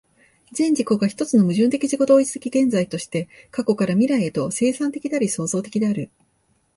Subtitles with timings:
[0.51, 6.09] 全自己が一つの矛盾的自己同一的現在として、過去から未来へと、生産的であり創造的である。